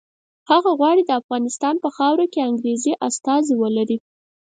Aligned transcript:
هغه 0.51 0.71
غواړي 0.79 1.01
د 1.05 1.11
افغانستان 1.21 1.75
په 1.83 1.89
خاوره 1.95 2.25
کې 2.33 2.39
انګریزي 2.49 2.93
استازي 3.07 3.53
ولري. 3.57 3.97